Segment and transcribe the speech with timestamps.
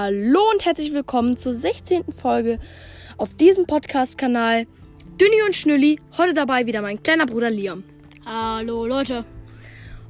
[0.00, 2.04] Hallo und herzlich willkommen zur 16.
[2.12, 2.60] Folge
[3.16, 4.68] auf diesem Podcast-Kanal.
[5.20, 7.82] Dünni und Schnülli, heute dabei wieder mein kleiner Bruder Liam.
[8.24, 9.24] Hallo Leute.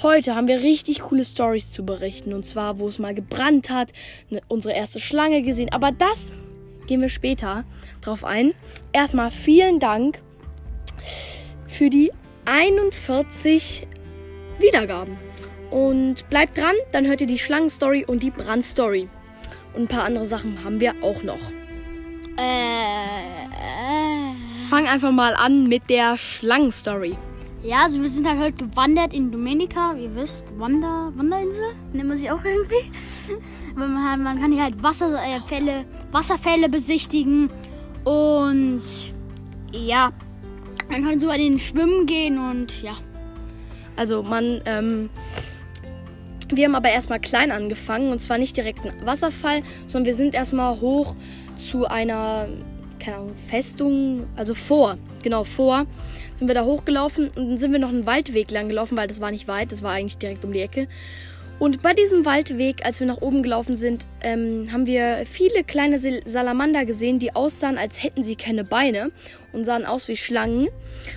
[0.00, 2.32] Heute haben wir richtig coole Stories zu berichten.
[2.32, 3.92] Und zwar, wo es mal gebrannt hat,
[4.30, 5.72] ne, unsere erste Schlange gesehen.
[5.72, 6.32] Aber das
[6.86, 7.64] gehen wir später
[8.02, 8.54] drauf ein.
[8.92, 10.22] Erstmal vielen Dank
[11.66, 12.12] für die
[12.44, 13.88] 41
[14.60, 15.16] Wiedergaben.
[15.72, 19.08] Und bleibt dran, dann hört ihr die Schlangenstory und die Brandstory.
[19.74, 21.40] Und ein paar andere Sachen haben wir auch noch.
[22.38, 24.34] Äh, äh.
[24.68, 27.16] Fang einfach mal an mit der Schlangenstory.
[27.62, 29.94] Ja, also wir sind halt heute gewandert in Dominica.
[29.96, 32.90] Wie ihr wisst, Wander, Wanderinsel nennt man sie auch irgendwie.
[33.76, 37.50] man, halt, man kann hier halt Wasserfälle, Wasserfälle besichtigen.
[38.04, 38.82] Und
[39.72, 40.10] ja,
[40.90, 42.94] man kann sogar in den Schwimmen gehen und ja.
[43.96, 45.08] Also man, ähm,
[46.56, 50.34] wir haben aber erstmal klein angefangen und zwar nicht direkt ein Wasserfall, sondern wir sind
[50.34, 51.14] erstmal hoch
[51.58, 52.48] zu einer,
[52.98, 55.86] keine Ahnung, Festung, also vor, genau vor,
[56.34, 59.20] sind wir da hochgelaufen und dann sind wir noch einen Waldweg lang gelaufen, weil das
[59.20, 60.88] war nicht weit, das war eigentlich direkt um die Ecke.
[61.62, 66.00] Und bei diesem Waldweg, als wir nach oben gelaufen sind, ähm, haben wir viele kleine
[66.24, 69.12] Salamander gesehen, die aussahen, als hätten sie keine Beine
[69.52, 70.66] und sahen aus wie Schlangen.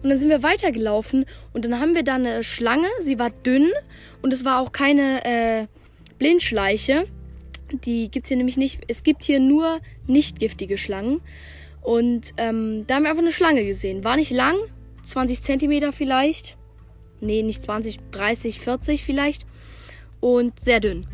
[0.00, 3.66] Und dann sind wir weitergelaufen und dann haben wir da eine Schlange, sie war dünn
[4.22, 5.66] und es war auch keine äh,
[6.20, 7.06] Blindschleiche.
[7.84, 8.78] Die gibt es hier nämlich nicht.
[8.86, 11.20] Es gibt hier nur nicht giftige Schlangen.
[11.82, 14.04] Und ähm, da haben wir einfach eine Schlange gesehen.
[14.04, 14.54] War nicht lang,
[15.04, 16.56] 20 Zentimeter vielleicht.
[17.20, 19.47] Nee, nicht 20, 30, 40 vielleicht
[20.20, 21.06] und sehr dünn.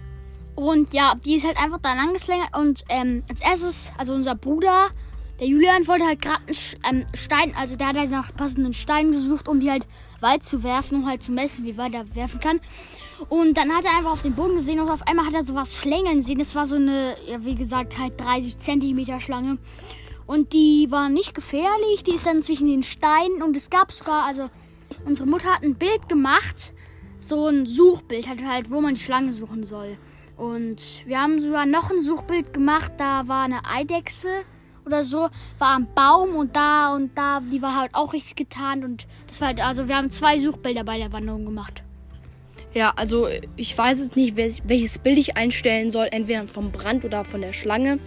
[0.54, 2.56] Und ja, die ist halt einfach da lang geschlängert.
[2.56, 4.90] Und ähm, als erstes, also unser Bruder,
[5.40, 6.42] der Julian, wollte halt gerade
[6.82, 9.86] einen ähm, Stein, also der hat halt nach passenden Steinen gesucht, um die halt
[10.20, 12.60] weit zu werfen, um halt zu messen, wie weit er werfen kann.
[13.28, 15.76] Und dann hat er einfach auf den Boden gesehen und auf einmal hat er sowas
[15.76, 16.38] schlängeln sehen.
[16.38, 19.58] Das war so eine, ja, wie gesagt, halt 30 Zentimeter Schlange.
[20.26, 24.24] Und die war nicht gefährlich, die ist dann zwischen den Steinen und es gab sogar,
[24.24, 24.48] also
[25.04, 26.72] unsere Mutter hat ein Bild gemacht
[27.28, 29.96] so ein Suchbild hat halt, wo man Schlange suchen soll.
[30.36, 34.28] Und wir haben sogar noch ein Suchbild gemacht, da war eine Eidechse
[34.84, 38.84] oder so, war am Baum und da und da, die war halt auch richtig getarnt
[38.84, 41.82] und das war halt, also wir haben zwei Suchbilder bei der Wanderung gemacht.
[42.74, 47.24] Ja, also ich weiß jetzt nicht, welches Bild ich einstellen soll, entweder vom Brand oder
[47.24, 48.00] von der Schlange.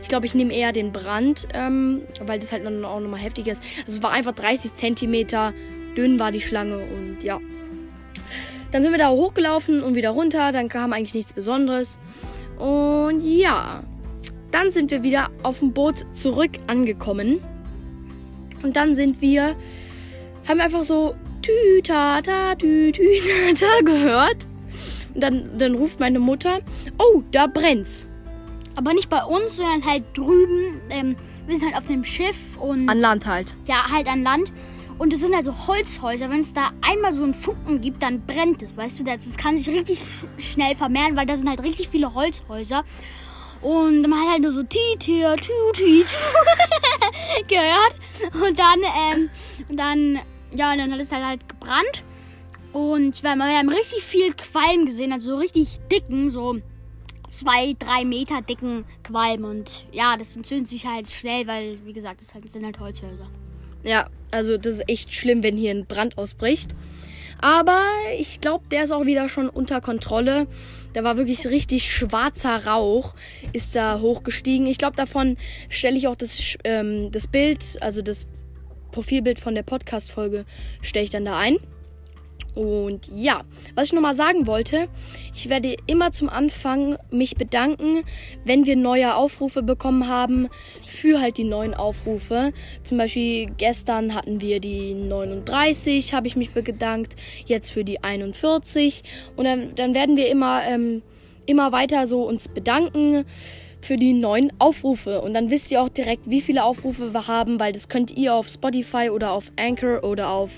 [0.00, 3.52] Ich glaube, ich nehme eher den Brand, ähm, weil das halt dann auch nochmal heftiger
[3.52, 3.62] ist.
[3.86, 5.52] Also es war einfach 30 Zentimeter
[5.96, 7.38] dünn war die Schlange und ja.
[8.72, 10.50] Dann sind wir da hochgelaufen und wieder runter.
[10.50, 11.98] Dann kam eigentlich nichts Besonderes.
[12.58, 13.82] Und ja,
[14.50, 17.40] dann sind wir wieder auf dem Boot zurück angekommen.
[18.62, 19.56] Und dann sind wir,
[20.48, 24.46] haben einfach so Tütata, Tütütata gehört.
[25.14, 26.60] Und dann, dann ruft meine Mutter,
[26.98, 28.06] oh, da brennt's.
[28.74, 30.80] Aber nicht bei uns, sondern halt drüben.
[30.88, 31.16] Ähm,
[31.46, 32.88] wir sind halt auf dem Schiff und.
[32.88, 33.54] An Land halt.
[33.66, 34.50] Ja, halt an Land.
[35.02, 36.30] Und es sind also Holzhäuser.
[36.30, 38.76] Wenn es da einmal so einen Funken gibt, dann brennt es.
[38.76, 39.98] Weißt du, das, kann sich richtig
[40.38, 42.84] schnell vermehren, weil da sind halt richtig viele Holzhäuser.
[43.62, 46.04] Und man hat halt nur so Titir, Tuti
[47.48, 47.98] gehört.
[48.32, 49.30] Und dann, ähm,
[49.76, 50.20] dann,
[50.54, 52.04] ja, dann hat es halt, halt gebrannt.
[52.72, 56.58] Und wir haben richtig viel Qualm gesehen, also so richtig dicken, so
[57.28, 59.46] zwei, drei Meter dicken Qualm.
[59.46, 63.26] Und ja, das entzündet sich halt schnell, weil, wie gesagt, das sind halt Holzhäuser.
[63.84, 66.74] Ja, also das ist echt schlimm, wenn hier ein Brand ausbricht.
[67.40, 67.80] Aber
[68.18, 70.46] ich glaube, der ist auch wieder schon unter Kontrolle.
[70.92, 73.14] Da war wirklich richtig schwarzer Rauch,
[73.52, 74.66] ist da hochgestiegen.
[74.66, 75.36] Ich glaube, davon
[75.68, 78.26] stelle ich auch das, ähm, das Bild, also das
[78.92, 80.44] Profilbild von der Podcast-Folge,
[80.82, 81.56] stelle ich dann da ein.
[82.54, 83.42] Und ja,
[83.74, 84.88] was ich nochmal sagen wollte,
[85.34, 88.02] ich werde immer zum Anfang mich bedanken,
[88.44, 90.48] wenn wir neue Aufrufe bekommen haben
[90.86, 92.52] für halt die neuen Aufrufe.
[92.84, 97.16] Zum Beispiel gestern hatten wir die 39, habe ich mich bedankt,
[97.46, 99.02] jetzt für die 41.
[99.34, 101.02] Und dann, dann werden wir immer, ähm,
[101.46, 103.24] immer weiter so uns bedanken
[103.82, 105.20] für die neuen Aufrufe.
[105.20, 108.34] Und dann wisst ihr auch direkt, wie viele Aufrufe wir haben, weil das könnt ihr
[108.34, 110.50] auf Spotify oder auf Anchor oder auf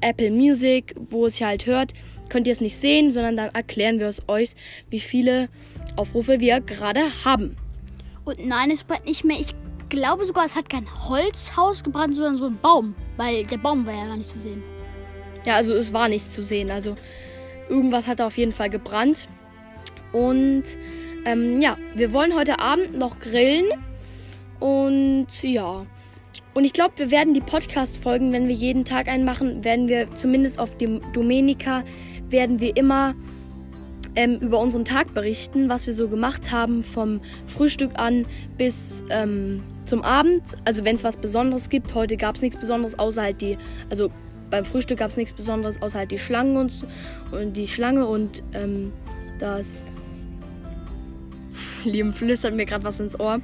[0.00, 1.94] Apple Music, wo es ihr halt hört,
[2.28, 4.50] könnt ihr es nicht sehen, sondern dann erklären wir es euch,
[4.90, 5.48] wie viele
[5.96, 7.56] Aufrufe wir gerade haben.
[8.24, 9.40] Und nein, es brennt nicht mehr.
[9.40, 9.54] Ich
[9.88, 13.94] glaube sogar, es hat kein Holzhaus gebrannt, sondern so ein Baum, weil der Baum war
[13.94, 14.62] ja gar nicht zu sehen.
[15.46, 16.70] Ja, also es war nichts zu sehen.
[16.70, 16.96] Also
[17.70, 19.26] irgendwas hat auf jeden Fall gebrannt.
[20.12, 20.64] Und
[21.28, 23.66] ähm, ja, wir wollen heute Abend noch grillen.
[24.60, 25.84] Und ja,
[26.54, 30.12] und ich glaube, wir werden die Podcast-Folgen, wenn wir jeden Tag einen machen, werden wir
[30.14, 31.84] zumindest auf dem Domenica,
[32.30, 33.14] werden wir immer
[34.16, 38.26] ähm, über unseren Tag berichten, was wir so gemacht haben, vom Frühstück an
[38.56, 40.42] bis ähm, zum Abend.
[40.64, 41.94] Also wenn es was Besonderes gibt.
[41.94, 43.58] Heute gab es nichts Besonderes, außer halt die,
[43.90, 44.10] also
[44.50, 46.72] beim Frühstück gab es nichts Besonderes, außer halt die Schlangen und,
[47.30, 48.92] und die Schlange und ähm,
[49.38, 50.14] das.
[51.88, 53.40] Liam flüstert mir gerade was ins Ohr.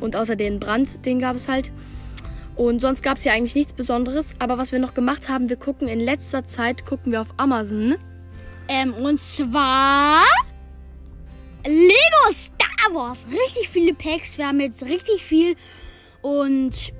[0.00, 1.70] Und außer den Brand, den gab es halt.
[2.56, 4.34] Und sonst gab es ja eigentlich nichts Besonderes.
[4.38, 7.96] Aber was wir noch gemacht haben, wir gucken in letzter Zeit, gucken wir auf Amazon.
[8.68, 10.22] Ähm, und zwar
[11.64, 13.26] Lego Star Wars.
[13.30, 14.38] Richtig viele Packs.
[14.38, 15.56] Wir haben jetzt richtig viel.
[16.22, 16.92] Und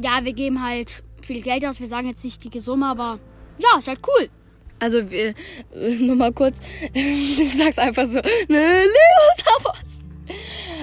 [0.00, 1.80] ja, wir geben halt viel Geld aus.
[1.80, 3.18] Wir sagen jetzt nicht die Summe, aber
[3.58, 4.28] ja, ist halt cool.
[4.80, 5.34] Also, wir,
[5.74, 6.60] äh, nur mal kurz.
[6.92, 10.01] Du sagst einfach so, ne, Lego Star Wars.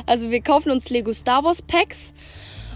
[0.09, 2.15] Also, wir kaufen uns Lego Star Wars Packs.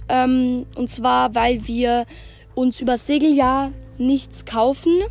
[0.08, 2.06] Ähm, und zwar, weil wir
[2.54, 5.02] uns übers Segeljahr nichts kaufen,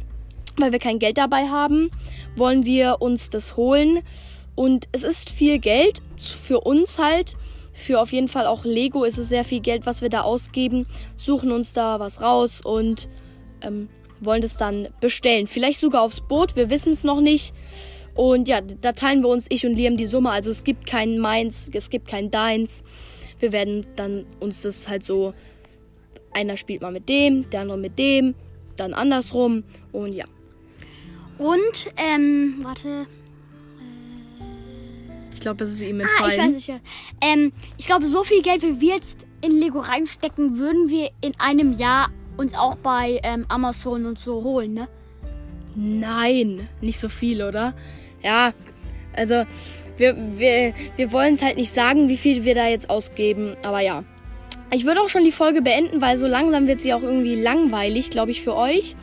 [0.57, 1.91] weil wir kein Geld dabei haben,
[2.37, 4.05] wollen wir uns das holen.
[4.55, 7.35] Und es ist viel Geld für uns halt.
[7.73, 10.87] Für auf jeden Fall auch Lego ist es sehr viel Geld, was wir da ausgeben.
[11.17, 13.09] Suchen uns da was raus und
[13.63, 13.89] ähm,
[14.21, 15.49] wollen das dann bestellen.
[15.49, 17.53] Vielleicht sogar aufs Boot, wir wissen es noch nicht.
[18.15, 20.31] Und ja, da teilen wir uns, ich und Liam, die Summe.
[20.31, 22.85] Also es gibt kein Meins, es gibt kein Deins.
[23.39, 25.35] Wir werden dann uns das halt so.
[26.33, 28.35] Einer spielt mal mit dem, der andere mit dem,
[28.77, 29.65] dann andersrum.
[29.93, 30.25] Und ja.
[31.39, 33.07] Und, ähm, warte.
[35.35, 36.55] Ich glaube, es ist ihm Ah, ich weiß entfallen.
[36.55, 36.69] nicht.
[36.69, 36.81] ja.
[37.21, 41.33] Ähm, ich glaube, so viel Geld, wie wir jetzt in Lego reinstecken, würden wir in
[41.39, 44.89] einem Jahr uns auch bei ähm, Amazon und so holen, ne?
[45.75, 47.75] Nein, nicht so viel, oder?
[48.23, 48.53] Ja,
[49.15, 49.45] also
[49.97, 53.81] wir, wir, wir wollen es halt nicht sagen, wie viel wir da jetzt ausgeben, aber
[53.81, 54.05] ja.
[54.71, 58.09] Ich würde auch schon die Folge beenden, weil so langsam wird sie auch irgendwie langweilig,
[58.09, 58.97] glaube ich, für euch.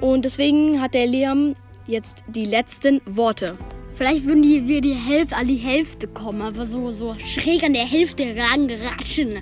[0.00, 1.54] Und deswegen hat der Liam
[1.86, 3.56] jetzt die letzten Worte.
[3.94, 7.72] Vielleicht würden die, wir die Hälfte an die Hälfte kommen, aber so, so schräg an
[7.72, 9.38] der Hälfte rangeratschen.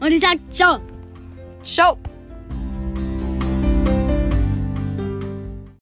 [0.00, 0.78] Und ich sag, ciao.
[1.62, 1.98] Ciao!